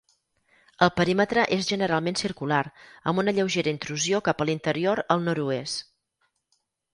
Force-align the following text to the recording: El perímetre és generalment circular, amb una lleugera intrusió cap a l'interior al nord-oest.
El 0.85 0.91
perímetre 0.99 1.43
és 1.57 1.67
generalment 1.71 2.17
circular, 2.21 2.61
amb 3.11 3.23
una 3.25 3.35
lleugera 3.41 3.75
intrusió 3.75 4.23
cap 4.29 4.43
a 4.43 4.49
l'interior 4.53 5.03
al 5.17 5.23
nord-oest. 5.29 5.85